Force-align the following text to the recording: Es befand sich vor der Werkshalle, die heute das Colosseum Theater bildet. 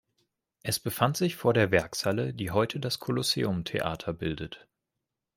Es 0.63 0.79
befand 0.79 1.15
sich 1.15 1.35
vor 1.35 1.53
der 1.53 1.69
Werkshalle, 1.69 2.33
die 2.33 2.49
heute 2.49 2.79
das 2.79 2.97
Colosseum 2.97 3.65
Theater 3.65 4.13
bildet. 4.13 4.67